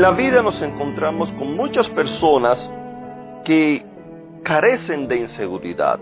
La 0.00 0.12
vida 0.12 0.40
nos 0.40 0.62
encontramos 0.62 1.30
con 1.32 1.54
muchas 1.54 1.86
personas 1.90 2.72
que 3.44 3.84
carecen 4.42 5.06
de 5.08 5.18
inseguridad. 5.18 6.00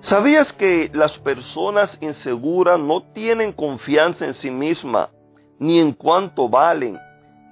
¿Sabías 0.00 0.54
que 0.54 0.90
las 0.94 1.18
personas 1.18 1.98
inseguras 2.00 2.80
no 2.80 3.02
tienen 3.12 3.52
confianza 3.52 4.24
en 4.24 4.32
sí 4.32 4.50
mismas, 4.50 5.10
ni 5.58 5.80
en 5.80 5.92
cuánto 5.92 6.48
valen, 6.48 6.98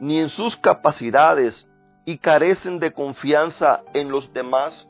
ni 0.01 0.21
en 0.21 0.31
sus 0.31 0.57
capacidades, 0.57 1.69
y 2.07 2.17
carecen 2.17 2.79
de 2.79 2.91
confianza 2.91 3.83
en 3.93 4.11
los 4.11 4.33
demás? 4.33 4.89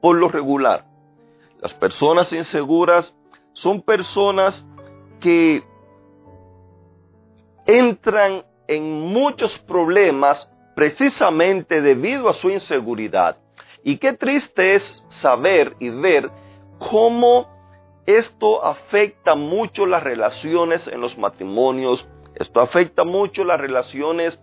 Por 0.00 0.16
lo 0.16 0.26
regular, 0.26 0.86
las 1.62 1.72
personas 1.72 2.32
inseguras 2.32 3.14
son 3.52 3.80
personas 3.80 4.66
que 5.20 5.62
entran 7.64 8.42
en 8.68 9.00
muchos 9.00 9.58
problemas 9.58 10.50
precisamente 10.74 11.80
debido 11.80 12.28
a 12.28 12.34
su 12.34 12.50
inseguridad. 12.50 13.36
Y 13.82 13.98
qué 13.98 14.12
triste 14.12 14.74
es 14.74 15.04
saber 15.08 15.74
y 15.78 15.90
ver 15.90 16.30
cómo 16.78 17.48
esto 18.04 18.64
afecta 18.64 19.34
mucho 19.34 19.86
las 19.86 20.02
relaciones 20.02 20.86
en 20.86 21.00
los 21.00 21.18
matrimonios, 21.18 22.08
esto 22.34 22.60
afecta 22.60 23.04
mucho 23.04 23.44
las 23.44 23.60
relaciones 23.60 24.40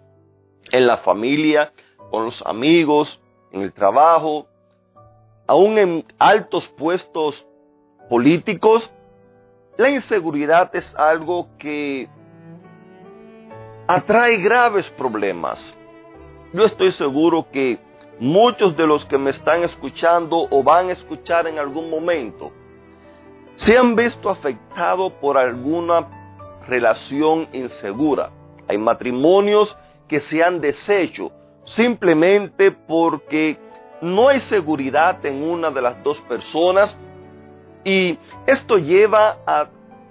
en 0.71 0.87
la 0.87 0.97
familia, 0.97 1.71
con 2.09 2.25
los 2.25 2.41
amigos, 2.45 3.21
en 3.51 3.61
el 3.61 3.71
trabajo, 3.71 4.47
aún 5.47 5.77
en 5.77 6.05
altos 6.17 6.67
puestos 6.67 7.47
políticos. 8.09 8.89
La 9.77 9.89
inseguridad 9.89 10.75
es 10.75 10.95
algo 10.95 11.47
que 11.57 12.09
atrae 13.87 14.37
graves 14.37 14.89
problemas. 14.91 15.75
Yo 16.53 16.65
estoy 16.65 16.91
seguro 16.91 17.47
que 17.51 17.79
muchos 18.19 18.77
de 18.77 18.87
los 18.87 19.05
que 19.05 19.17
me 19.17 19.31
están 19.31 19.63
escuchando 19.63 20.47
o 20.49 20.63
van 20.63 20.89
a 20.89 20.93
escuchar 20.93 21.47
en 21.47 21.59
algún 21.59 21.89
momento 21.89 22.51
se 23.55 23.77
han 23.77 23.95
visto 23.95 24.29
afectados 24.29 25.13
por 25.13 25.37
alguna 25.37 26.61
relación 26.67 27.47
insegura. 27.53 28.31
Hay 28.67 28.77
matrimonios 28.77 29.77
que 30.07 30.19
se 30.19 30.43
han 30.43 30.59
deshecho 30.61 31.31
simplemente 31.65 32.71
porque 32.71 33.57
no 34.01 34.29
hay 34.29 34.39
seguridad 34.41 35.23
en 35.25 35.43
una 35.43 35.69
de 35.71 35.81
las 35.81 36.03
dos 36.03 36.19
personas 36.21 36.97
y 37.83 38.17
esto 38.45 38.77
lleva 38.77 39.39
a, 39.45 39.67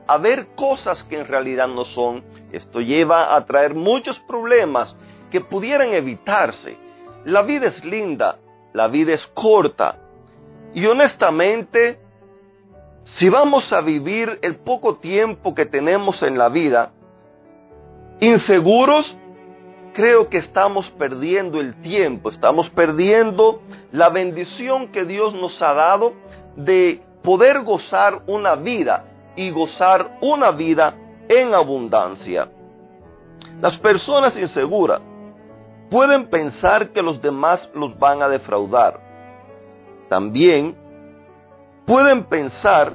a 0.06 0.18
ver 0.18 0.48
cosas 0.54 1.02
que 1.04 1.18
en 1.18 1.26
realidad 1.26 1.68
no 1.68 1.84
son 1.84 2.22
esto 2.52 2.80
lleva 2.80 3.34
a 3.34 3.44
traer 3.46 3.74
muchos 3.74 4.18
problemas 4.20 4.96
que 5.30 5.40
pudieran 5.40 5.92
evitarse. 5.94 6.76
La 7.24 7.42
vida 7.42 7.66
es 7.66 7.84
linda, 7.84 8.38
la 8.72 8.88
vida 8.88 9.14
es 9.14 9.26
corta. 9.28 9.98
Y 10.74 10.86
honestamente, 10.86 11.98
si 13.04 13.28
vamos 13.28 13.72
a 13.72 13.80
vivir 13.80 14.38
el 14.42 14.56
poco 14.56 14.96
tiempo 14.96 15.54
que 15.54 15.66
tenemos 15.66 16.22
en 16.22 16.38
la 16.38 16.48
vida, 16.48 16.92
inseguros, 18.20 19.16
creo 19.92 20.28
que 20.28 20.38
estamos 20.38 20.90
perdiendo 20.90 21.60
el 21.60 21.80
tiempo, 21.82 22.30
estamos 22.30 22.70
perdiendo 22.70 23.60
la 23.90 24.08
bendición 24.08 24.88
que 24.88 25.04
Dios 25.04 25.34
nos 25.34 25.60
ha 25.62 25.74
dado 25.74 26.14
de 26.56 27.02
poder 27.22 27.62
gozar 27.62 28.22
una 28.26 28.54
vida 28.54 29.04
y 29.36 29.50
gozar 29.50 30.18
una 30.20 30.50
vida 30.50 30.94
en 31.28 31.54
abundancia. 31.54 32.48
Las 33.60 33.76
personas 33.78 34.36
inseguras 34.36 35.00
pueden 35.90 36.28
pensar 36.28 36.90
que 36.90 37.02
los 37.02 37.20
demás 37.20 37.70
los 37.74 37.98
van 37.98 38.22
a 38.22 38.28
defraudar. 38.28 39.00
También 40.08 40.76
pueden 41.86 42.24
pensar 42.24 42.94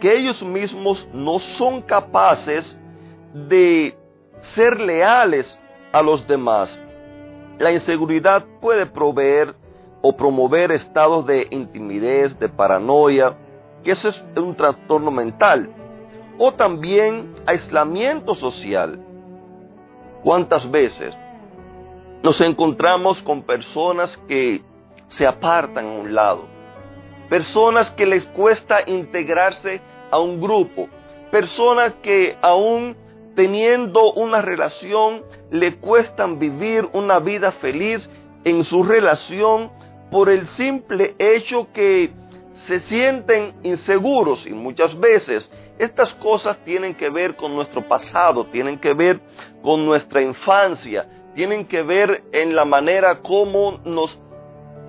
que 0.00 0.12
ellos 0.16 0.42
mismos 0.42 1.08
no 1.12 1.38
son 1.38 1.82
capaces 1.82 2.78
de 3.32 3.96
ser 4.54 4.80
leales 4.80 5.58
a 5.92 6.02
los 6.02 6.26
demás. 6.26 6.78
La 7.58 7.72
inseguridad 7.72 8.44
puede 8.60 8.86
proveer 8.86 9.54
o 10.00 10.16
promover 10.16 10.70
estados 10.70 11.26
de 11.26 11.48
intimidez, 11.50 12.38
de 12.38 12.48
paranoia, 12.48 13.36
que 13.82 13.90
eso 13.90 14.08
es 14.08 14.24
un 14.36 14.54
trastorno 14.54 15.10
mental 15.10 15.68
o 16.38 16.52
también 16.52 17.34
aislamiento 17.46 18.34
social. 18.34 18.98
¿Cuántas 20.22 20.70
veces 20.70 21.16
nos 22.22 22.40
encontramos 22.40 23.22
con 23.22 23.42
personas 23.42 24.16
que 24.28 24.62
se 25.08 25.26
apartan 25.26 25.86
a 25.86 25.92
un 25.92 26.14
lado? 26.14 26.46
Personas 27.28 27.90
que 27.90 28.06
les 28.06 28.24
cuesta 28.26 28.80
integrarse 28.86 29.80
a 30.10 30.18
un 30.18 30.40
grupo. 30.40 30.88
Personas 31.30 31.94
que 32.02 32.36
aún 32.40 32.96
teniendo 33.34 34.12
una 34.14 34.40
relación 34.40 35.22
le 35.50 35.76
cuestan 35.76 36.38
vivir 36.38 36.88
una 36.92 37.18
vida 37.18 37.52
feliz 37.52 38.08
en 38.44 38.64
su 38.64 38.82
relación 38.82 39.70
por 40.10 40.30
el 40.30 40.46
simple 40.46 41.14
hecho 41.18 41.68
que 41.72 42.10
se 42.66 42.80
sienten 42.80 43.54
inseguros 43.62 44.46
y 44.46 44.52
muchas 44.52 44.98
veces 44.98 45.52
estas 45.78 46.12
cosas 46.14 46.58
tienen 46.64 46.94
que 46.94 47.08
ver 47.08 47.36
con 47.36 47.54
nuestro 47.54 47.86
pasado, 47.86 48.46
tienen 48.46 48.78
que 48.78 48.94
ver 48.94 49.20
con 49.62 49.84
nuestra 49.86 50.20
infancia, 50.20 51.08
tienen 51.34 51.66
que 51.66 51.82
ver 51.82 52.24
en 52.32 52.56
la 52.56 52.64
manera 52.64 53.20
como 53.20 53.78
nos, 53.84 54.18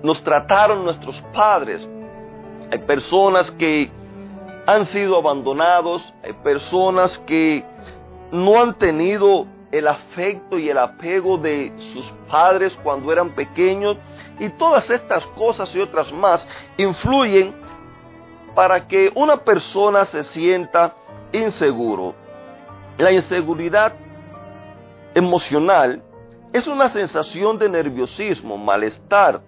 nos 0.02 0.22
trataron 0.24 0.84
nuestros 0.84 1.20
padres. 1.32 1.88
Hay 2.72 2.78
personas 2.78 3.50
que 3.52 3.90
han 4.66 4.84
sido 4.86 5.16
abandonados, 5.16 6.02
hay 6.24 6.32
personas 6.32 7.18
que 7.18 7.64
no 8.32 8.60
han 8.60 8.76
tenido 8.76 9.46
el 9.70 9.86
afecto 9.86 10.58
y 10.58 10.68
el 10.68 10.78
apego 10.78 11.38
de 11.38 11.72
sus 11.92 12.10
padres 12.28 12.76
cuando 12.82 13.12
eran 13.12 13.30
pequeños 13.30 13.96
y 14.40 14.48
todas 14.50 14.90
estas 14.90 15.24
cosas 15.28 15.72
y 15.74 15.80
otras 15.80 16.12
más 16.12 16.46
influyen 16.76 17.54
para 18.54 18.86
que 18.86 19.10
una 19.14 19.38
persona 19.38 20.04
se 20.04 20.22
sienta 20.24 20.94
inseguro. 21.32 22.14
La 22.98 23.12
inseguridad 23.12 23.94
emocional 25.14 26.02
es 26.52 26.66
una 26.66 26.88
sensación 26.90 27.58
de 27.58 27.68
nerviosismo, 27.68 28.56
malestar 28.58 29.40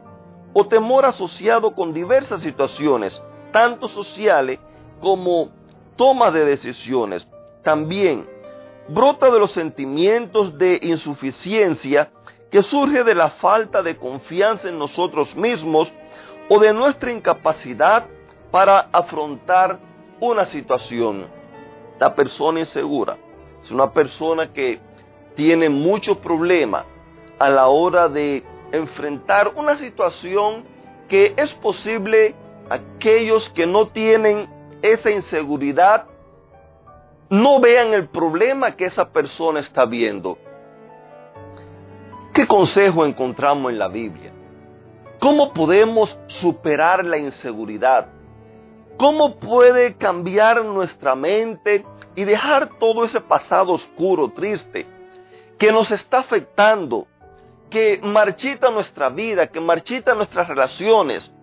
o 0.53 0.67
temor 0.67 1.05
asociado 1.05 1.75
con 1.75 1.93
diversas 1.93 2.41
situaciones, 2.41 3.21
tanto 3.53 3.89
sociales 3.89 4.59
como 5.01 5.51
toma 5.97 6.31
de 6.31 6.45
decisiones. 6.45 7.27
También 7.63 8.27
brota 8.89 9.31
de 9.31 9.39
los 9.39 9.53
sentimientos 9.53 10.57
de 10.59 10.79
insuficiencia 10.83 12.11
que 12.51 12.63
surge 12.63 13.03
de 13.03 13.15
la 13.15 13.31
falta 13.31 13.83
de 13.83 13.97
confianza 13.97 14.69
en 14.69 14.79
nosotros 14.79 15.35
mismos 15.37 15.91
o 16.49 16.59
de 16.59 16.73
nuestra 16.73 17.11
incapacidad 17.11 18.07
para 18.53 18.89
afrontar 18.93 19.81
una 20.21 20.45
situación. 20.45 21.27
La 21.99 22.15
persona 22.15 22.61
insegura 22.61 23.17
es 23.61 23.71
una 23.73 23.91
persona 23.91 24.53
que 24.53 24.79
tiene 25.35 25.69
muchos 25.69 26.19
problemas 26.19 26.85
a 27.39 27.49
la 27.49 27.67
hora 27.67 28.09
de 28.09 28.45
enfrentar 28.71 29.53
una 29.57 29.75
situación 29.77 30.65
que 31.09 31.35
es 31.37 31.53
posible 31.55 32.37
aquellos 32.69 33.49
que 33.51 33.67
no 33.67 33.89
tienen 33.89 34.49
esa 34.83 35.11
inseguridad 35.11 36.07
no 37.31 37.61
vean 37.61 37.95
el 37.95 38.09
problema 38.09 38.73
que 38.73 38.85
esa 38.85 39.09
persona 39.09 39.61
está 39.61 39.87
viendo. 39.87 40.37
¿Qué 42.35 42.47
consejo 42.47 43.07
encontramos 43.07 43.73
en 43.73 43.79
la 43.79 43.89
Biblia? 43.89 44.33
¿Cómo 45.19 45.55
podemos 45.55 46.19
superar 46.27 47.05
la 47.05 47.17
inseguridad? 47.17 48.09
¿Cómo 49.03 49.35
puede 49.35 49.97
cambiar 49.97 50.65
nuestra 50.65 51.17
mente 51.17 51.85
y 52.15 52.23
dejar 52.23 52.79
todo 52.79 53.05
ese 53.05 53.21
pasado 53.21 53.73
oscuro, 53.73 54.29
triste, 54.29 54.87
que 55.59 55.73
nos 55.73 55.91
está 55.91 56.21
afectando, 56.21 57.09
que 57.69 57.99
marchita 58.01 58.71
nuestra 58.71 59.09
vida, 59.09 59.49
que 59.49 59.59
marchita 59.59 60.15
nuestras 60.15 60.47
relaciones. 60.47 61.35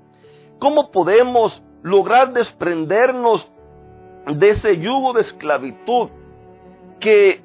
¿Cómo 0.57 0.89
podemos 0.89 1.61
lograr 1.83 2.31
desprendernos 2.31 3.51
de 4.25 4.51
ese 4.51 4.77
yugo 4.77 5.11
de 5.11 5.19
esclavitud 5.19 6.11
que 7.01 7.43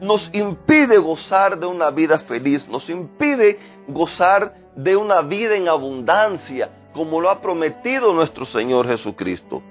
nos 0.00 0.28
impide 0.34 0.98
gozar 0.98 1.60
de 1.60 1.66
una 1.66 1.90
vida 1.90 2.18
feliz, 2.18 2.66
nos 2.66 2.90
impide 2.90 3.56
gozar 3.86 4.52
de 4.74 4.96
una 4.96 5.20
vida 5.20 5.54
en 5.54 5.68
abundancia, 5.68 6.72
como 6.98 7.20
lo 7.20 7.30
ha 7.30 7.40
prometido 7.40 8.12
nuestro 8.12 8.44
Señor 8.44 8.88
Jesucristo. 8.88 9.62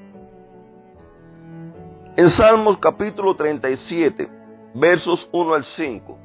En 2.16 2.30
Salmos 2.30 2.78
capítulo 2.78 3.36
37, 3.36 4.30
versos 4.74 5.28
1 5.34 5.54
al 5.54 5.66
5, 5.66 6.18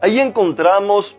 ahí 0.00 0.18
encontramos 0.18 1.14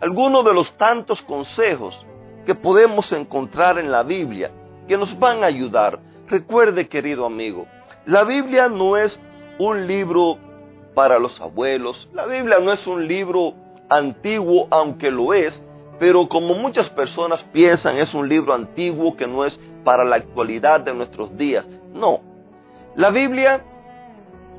algunos 0.00 0.46
de 0.46 0.54
los 0.54 0.72
tantos 0.78 1.20
consejos 1.20 2.06
que 2.46 2.54
podemos 2.54 3.12
encontrar 3.12 3.78
en 3.78 3.92
la 3.92 4.02
Biblia 4.02 4.50
que 4.88 4.96
nos 4.96 5.18
van 5.18 5.44
a 5.44 5.48
ayudar. 5.48 5.98
Recuerde, 6.26 6.88
querido 6.88 7.26
amigo, 7.26 7.66
la 8.06 8.24
Biblia 8.24 8.70
no 8.70 8.96
es 8.96 9.20
un 9.58 9.86
libro 9.86 10.38
para 10.94 11.18
los 11.18 11.38
abuelos, 11.38 12.08
la 12.14 12.24
Biblia 12.24 12.60
no 12.60 12.72
es 12.72 12.86
un 12.86 13.06
libro 13.06 13.52
antiguo, 13.90 14.68
aunque 14.70 15.10
lo 15.10 15.34
es, 15.34 15.62
pero 15.98 16.28
como 16.28 16.54
muchas 16.54 16.88
personas 16.90 17.42
piensan, 17.52 17.96
es 17.96 18.12
un 18.14 18.28
libro 18.28 18.54
antiguo 18.54 19.16
que 19.16 19.26
no 19.26 19.44
es 19.44 19.58
para 19.84 20.04
la 20.04 20.16
actualidad 20.16 20.80
de 20.80 20.94
nuestros 20.94 21.36
días. 21.36 21.66
No, 21.92 22.20
la 22.96 23.10
Biblia 23.10 23.64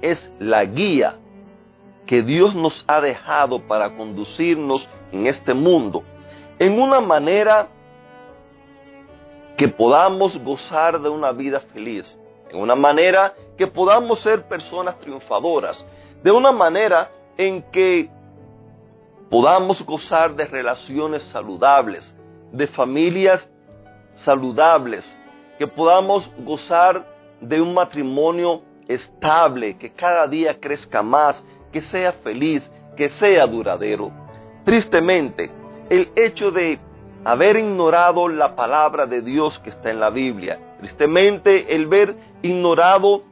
es 0.02 0.32
la 0.40 0.66
guía 0.66 1.18
que 2.06 2.22
Dios 2.22 2.56
nos 2.56 2.86
ha 2.88 3.02
dejado 3.02 3.62
para 3.68 3.96
conducirnos 3.96 4.88
en 5.12 5.28
este 5.28 5.54
mundo. 5.54 6.04
En 6.60 6.80
una 6.80 7.02
manera 7.02 7.68
que 9.58 9.68
podamos 9.68 10.38
gozar 10.44 11.02
de 11.02 11.10
una 11.10 11.32
vida 11.32 11.60
feliz, 11.60 12.22
en 12.50 12.60
una 12.60 12.76
manera 12.76 13.34
que 13.58 13.68
podamos 13.68 14.20
ser 14.20 14.48
personas 14.48 15.00
triunfadoras, 15.00 15.86
de 16.24 16.32
una 16.32 16.52
manera 16.52 17.10
en 17.38 17.64
que 17.72 18.10
podamos 19.30 19.84
gozar 19.86 20.36
de 20.36 20.46
relaciones 20.46 21.24
saludables, 21.24 22.16
de 22.52 22.68
familias 22.68 23.50
saludables, 24.16 25.18
que 25.58 25.68
podamos 25.68 26.30
gozar 26.40 27.06
de 27.42 27.62
un 27.62 27.74
matrimonio 27.74 28.62
estable, 28.88 29.78
que 29.78 29.92
cada 29.92 30.28
día 30.28 30.60
crezca 30.60 31.02
más, 31.02 31.44
que 31.72 31.82
sea 31.82 32.14
feliz, 32.14 32.70
que 32.96 33.10
sea 33.10 33.46
duradero. 33.46 34.12
Tristemente, 34.64 35.52
el 35.90 36.10
hecho 36.16 36.52
de 36.52 36.80
haber 37.24 37.58
ignorado 37.58 38.28
la 38.28 38.56
palabra 38.56 39.06
de 39.06 39.22
Dios 39.22 39.60
que 39.60 39.72
está 39.72 39.90
en 39.90 40.00
la 40.00 40.10
Biblia, 40.10 40.60
tristemente 40.80 41.76
el 41.76 41.88
ver 41.88 42.16
ignorado 42.42 43.24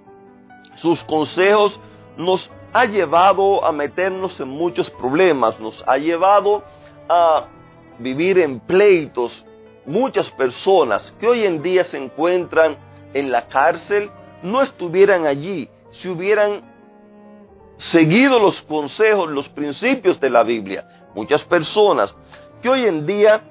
sus 0.75 1.03
consejos 1.03 1.79
nos 2.17 2.51
ha 2.73 2.85
llevado 2.85 3.63
a 3.63 3.71
meternos 3.71 4.39
en 4.39 4.49
muchos 4.49 4.89
problemas, 4.89 5.59
nos 5.59 5.83
ha 5.87 5.97
llevado 5.97 6.63
a 7.07 7.47
vivir 7.99 8.39
en 8.39 8.59
pleitos. 8.59 9.45
Muchas 9.85 10.29
personas 10.31 11.15
que 11.19 11.27
hoy 11.27 11.45
en 11.45 11.61
día 11.61 11.83
se 11.83 11.97
encuentran 11.97 12.77
en 13.13 13.31
la 13.31 13.47
cárcel 13.47 14.09
no 14.41 14.61
estuvieran 14.61 15.27
allí 15.27 15.69
si 15.91 16.09
hubieran 16.09 16.61
seguido 17.77 18.39
los 18.39 18.61
consejos, 18.63 19.29
los 19.29 19.47
principios 19.49 20.19
de 20.19 20.29
la 20.29 20.43
Biblia. 20.43 20.87
Muchas 21.13 21.43
personas 21.43 22.15
que 22.61 22.69
hoy 22.69 22.85
en 22.85 23.05
día 23.05 23.41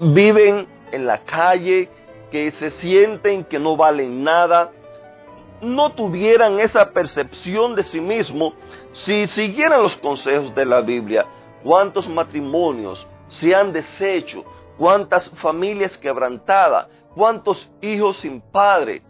viven 0.00 0.66
en 0.92 1.06
la 1.06 1.18
calle, 1.18 1.88
que 2.30 2.50
se 2.50 2.70
sienten 2.70 3.44
que 3.44 3.58
no 3.58 3.76
valen 3.76 4.22
nada, 4.22 4.72
no 5.60 5.90
tuvieran 5.90 6.60
esa 6.60 6.90
percepción 6.90 7.74
de 7.74 7.84
sí 7.84 8.00
mismo 8.00 8.52
si 8.92 9.26
siguieran 9.26 9.82
los 9.82 9.96
consejos 9.96 10.54
de 10.54 10.64
la 10.64 10.80
Biblia. 10.80 11.26
¿Cuántos 11.62 12.08
matrimonios 12.08 13.06
se 13.28 13.54
han 13.54 13.72
deshecho? 13.72 14.44
¿Cuántas 14.78 15.28
familias 15.30 15.96
quebrantadas? 15.96 16.88
¿Cuántos 17.14 17.70
hijos 17.80 18.18
sin 18.18 18.40
padre? 18.40 19.02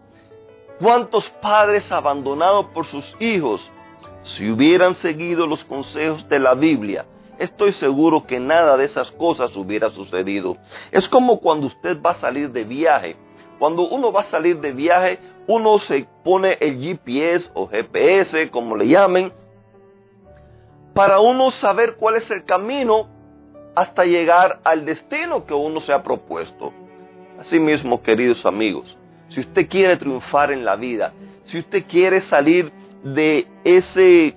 ¿Cuántos 0.78 1.28
padres 1.28 1.90
abandonados 1.90 2.66
por 2.66 2.86
sus 2.86 3.16
hijos? 3.20 3.68
Si 4.22 4.50
hubieran 4.50 4.94
seguido 4.94 5.46
los 5.46 5.64
consejos 5.64 6.28
de 6.28 6.38
la 6.38 6.54
Biblia, 6.54 7.06
estoy 7.38 7.72
seguro 7.72 8.26
que 8.26 8.38
nada 8.38 8.76
de 8.76 8.84
esas 8.84 9.10
cosas 9.10 9.56
hubiera 9.56 9.90
sucedido. 9.90 10.56
Es 10.90 11.08
como 11.08 11.40
cuando 11.40 11.66
usted 11.66 12.00
va 12.00 12.10
a 12.10 12.14
salir 12.14 12.50
de 12.50 12.64
viaje. 12.64 13.16
Cuando 13.58 13.88
uno 13.88 14.12
va 14.12 14.20
a 14.20 14.24
salir 14.24 14.60
de 14.60 14.72
viaje, 14.72 15.18
uno 15.46 15.78
se 15.78 16.06
pone 16.24 16.56
el 16.60 16.80
GPS 16.80 17.50
o 17.54 17.68
GPS, 17.68 18.50
como 18.50 18.76
le 18.76 18.88
llamen, 18.88 19.32
para 20.94 21.20
uno 21.20 21.50
saber 21.50 21.96
cuál 21.96 22.16
es 22.16 22.30
el 22.30 22.44
camino 22.44 23.08
hasta 23.74 24.04
llegar 24.04 24.60
al 24.64 24.84
destino 24.84 25.44
que 25.44 25.54
uno 25.54 25.80
se 25.80 25.92
ha 25.92 26.02
propuesto. 26.02 26.72
Asimismo, 27.38 28.02
queridos 28.02 28.46
amigos, 28.46 28.96
si 29.28 29.40
usted 29.40 29.68
quiere 29.68 29.96
triunfar 29.96 30.50
en 30.50 30.64
la 30.64 30.76
vida, 30.76 31.12
si 31.44 31.58
usted 31.58 31.84
quiere 31.86 32.22
salir 32.22 32.72
de 33.02 33.46
ese 33.62 34.36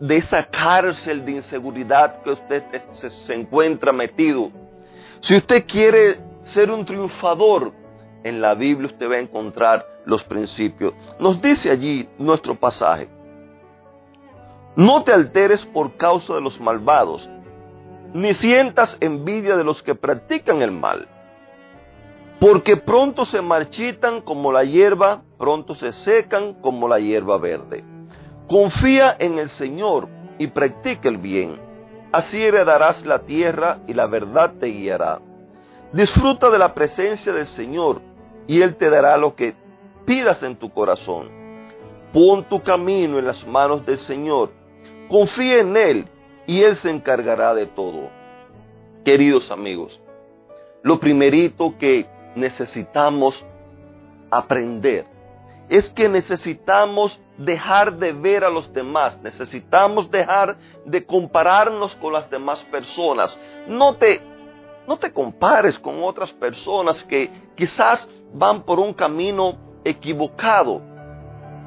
de 0.00 0.16
esa 0.16 0.44
cárcel 0.44 1.24
de 1.24 1.32
inseguridad 1.32 2.22
que 2.22 2.30
usted 2.30 2.62
se, 2.90 3.34
encuentra 3.34 3.92
metido. 3.92 4.50
Si 5.20 5.36
usted 5.36 5.64
quiere 5.66 6.18
ser 6.54 6.70
un 6.70 6.84
triunfador, 6.84 7.72
en 8.24 8.40
la 8.40 8.54
Biblia 8.54 8.88
usted 8.88 9.10
va 9.10 9.16
a 9.16 9.20
encontrar 9.20 9.86
los 10.04 10.24
principios. 10.24 10.94
Nos 11.18 11.40
dice 11.40 11.70
allí 11.70 12.08
nuestro 12.18 12.54
pasaje, 12.54 13.08
no 14.76 15.02
te 15.02 15.12
alteres 15.12 15.64
por 15.66 15.96
causa 15.96 16.34
de 16.34 16.40
los 16.40 16.60
malvados, 16.60 17.28
ni 18.12 18.34
sientas 18.34 18.96
envidia 19.00 19.56
de 19.56 19.64
los 19.64 19.82
que 19.82 19.94
practican 19.94 20.62
el 20.62 20.72
mal 20.72 21.08
porque 22.38 22.76
pronto 22.76 23.24
se 23.24 23.42
marchitan 23.42 24.20
como 24.20 24.52
la 24.52 24.62
hierba, 24.62 25.22
pronto 25.38 25.74
se 25.74 25.92
secan 25.92 26.54
como 26.54 26.88
la 26.88 27.00
hierba 27.00 27.36
verde. 27.38 27.84
Confía 28.48 29.16
en 29.18 29.38
el 29.38 29.48
Señor 29.50 30.08
y 30.38 30.46
practica 30.46 31.08
el 31.08 31.18
bien. 31.18 31.58
Así 32.12 32.42
heredarás 32.42 33.04
la 33.04 33.20
tierra 33.20 33.80
y 33.86 33.94
la 33.94 34.06
verdad 34.06 34.52
te 34.60 34.66
guiará. 34.66 35.20
Disfruta 35.92 36.48
de 36.48 36.58
la 36.58 36.74
presencia 36.74 37.32
del 37.32 37.46
Señor 37.46 38.00
y 38.48 38.62
Él 38.62 38.74
te 38.74 38.90
dará 38.90 39.16
lo 39.16 39.36
que 39.36 39.54
pidas 40.04 40.42
en 40.42 40.56
tu 40.56 40.70
corazón. 40.70 41.30
Pon 42.12 42.42
tu 42.44 42.60
camino 42.62 43.18
en 43.18 43.26
las 43.26 43.46
manos 43.46 43.84
del 43.86 43.98
Señor. 43.98 44.50
Confía 45.08 45.60
en 45.60 45.76
Él 45.76 46.08
y 46.46 46.62
Él 46.62 46.76
se 46.76 46.90
encargará 46.90 47.54
de 47.54 47.66
todo. 47.66 48.08
Queridos 49.04 49.50
amigos, 49.50 50.00
lo 50.82 50.98
primerito 50.98 51.74
que 51.78 52.06
necesitamos 52.34 53.44
aprender. 54.30 55.06
Es 55.68 55.90
que 55.90 56.08
necesitamos 56.08 57.20
dejar 57.36 57.98
de 57.98 58.12
ver 58.12 58.44
a 58.44 58.50
los 58.50 58.72
demás, 58.72 59.20
necesitamos 59.22 60.10
dejar 60.10 60.56
de 60.86 61.04
compararnos 61.04 61.94
con 61.96 62.14
las 62.14 62.30
demás 62.30 62.60
personas. 62.70 63.38
No 63.68 63.96
te, 63.96 64.22
no 64.88 64.96
te 64.96 65.12
compares 65.12 65.78
con 65.78 66.02
otras 66.02 66.32
personas 66.32 67.02
que 67.02 67.30
quizás 67.54 68.08
van 68.32 68.62
por 68.62 68.80
un 68.80 68.94
camino 68.94 69.58
equivocado. 69.84 70.80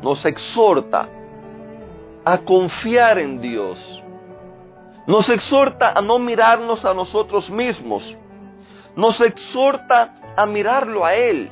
Nos 0.02 0.26
exhorta 0.26 1.08
a 2.26 2.38
confiar 2.40 3.20
en 3.20 3.40
Dios. 3.40 4.04
Nos 5.06 5.30
exhorta 5.30 5.92
a 5.92 6.02
no 6.02 6.18
mirarnos 6.18 6.84
a 6.84 6.96
nosotros 6.96 7.52
mismos. 7.52 8.18
Nos 8.96 9.22
exhorta 9.22 10.34
a 10.36 10.48
mirarlo 10.48 11.06
a 11.06 11.14
Él. 11.14 11.48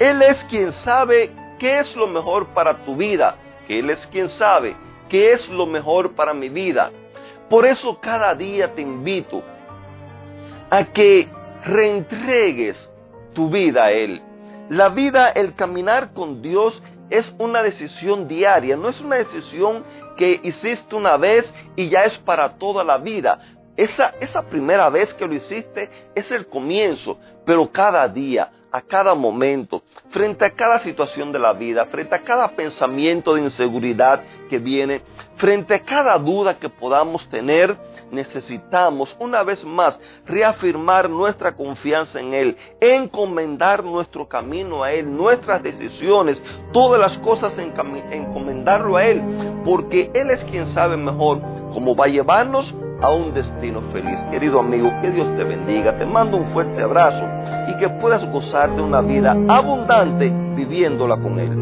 Él 0.00 0.22
es 0.22 0.44
quien 0.46 0.72
sabe 0.72 1.30
qué 1.60 1.78
es 1.78 1.94
lo 1.94 2.08
mejor 2.08 2.48
para 2.48 2.78
tu 2.78 2.96
vida, 2.96 3.36
Él 3.68 3.90
es 3.90 4.04
quien 4.08 4.26
sabe 4.26 4.74
qué 5.08 5.34
es 5.34 5.48
lo 5.48 5.66
mejor 5.66 6.16
para 6.16 6.34
mi 6.34 6.48
vida. 6.48 6.90
Por 7.48 7.64
eso 7.64 8.00
cada 8.00 8.34
día 8.34 8.74
te 8.74 8.82
invito 8.82 9.44
a 10.72 10.84
que 10.84 11.28
reentregues 11.66 12.90
tu 13.34 13.50
vida 13.50 13.84
a 13.84 13.92
Él. 13.92 14.22
La 14.70 14.88
vida, 14.88 15.28
el 15.28 15.54
caminar 15.54 16.14
con 16.14 16.40
Dios 16.40 16.82
es 17.10 17.30
una 17.38 17.62
decisión 17.62 18.26
diaria, 18.26 18.74
no 18.74 18.88
es 18.88 18.98
una 19.02 19.16
decisión 19.16 19.84
que 20.16 20.40
hiciste 20.42 20.96
una 20.96 21.18
vez 21.18 21.52
y 21.76 21.90
ya 21.90 22.04
es 22.04 22.16
para 22.20 22.54
toda 22.56 22.82
la 22.84 22.96
vida. 22.96 23.38
Esa, 23.76 24.14
esa 24.18 24.48
primera 24.48 24.88
vez 24.88 25.12
que 25.12 25.26
lo 25.26 25.34
hiciste 25.34 25.90
es 26.14 26.32
el 26.32 26.46
comienzo, 26.46 27.18
pero 27.44 27.70
cada 27.70 28.08
día, 28.08 28.50
a 28.70 28.80
cada 28.80 29.14
momento, 29.14 29.82
frente 30.08 30.46
a 30.46 30.54
cada 30.54 30.78
situación 30.78 31.32
de 31.32 31.38
la 31.38 31.52
vida, 31.52 31.84
frente 31.84 32.14
a 32.14 32.22
cada 32.22 32.48
pensamiento 32.48 33.34
de 33.34 33.42
inseguridad 33.42 34.22
que 34.48 34.58
viene, 34.58 35.02
frente 35.36 35.74
a 35.74 35.80
cada 35.80 36.16
duda 36.16 36.58
que 36.58 36.70
podamos 36.70 37.28
tener, 37.28 37.76
necesitamos 38.12 39.16
una 39.18 39.42
vez 39.42 39.64
más 39.64 40.00
reafirmar 40.26 41.10
nuestra 41.10 41.56
confianza 41.56 42.20
en 42.20 42.34
Él, 42.34 42.56
encomendar 42.80 43.82
nuestro 43.82 44.28
camino 44.28 44.84
a 44.84 44.92
Él, 44.92 45.16
nuestras 45.16 45.62
decisiones, 45.62 46.40
todas 46.72 47.00
las 47.00 47.18
cosas 47.18 47.58
encomendarlo 47.58 48.96
a 48.96 49.04
Él, 49.04 49.22
porque 49.64 50.10
Él 50.14 50.30
es 50.30 50.44
quien 50.44 50.66
sabe 50.66 50.96
mejor 50.96 51.40
cómo 51.72 51.96
va 51.96 52.04
a 52.04 52.08
llevarnos 52.08 52.74
a 53.00 53.10
un 53.12 53.34
destino 53.34 53.80
feliz. 53.92 54.18
Querido 54.30 54.60
amigo, 54.60 54.90
que 55.00 55.10
Dios 55.10 55.26
te 55.36 55.44
bendiga, 55.44 55.98
te 55.98 56.06
mando 56.06 56.36
un 56.36 56.46
fuerte 56.52 56.82
abrazo 56.82 57.26
y 57.68 57.76
que 57.78 57.88
puedas 58.00 58.24
gozar 58.30 58.74
de 58.74 58.82
una 58.82 59.00
vida 59.00 59.36
abundante 59.48 60.30
viviéndola 60.54 61.16
con 61.16 61.38
Él. 61.38 61.61